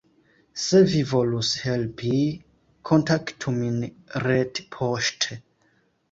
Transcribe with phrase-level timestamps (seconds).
[0.59, 2.13] Se vi volus helpi,
[2.91, 3.75] kontaktu min
[4.25, 5.39] retpoŝte!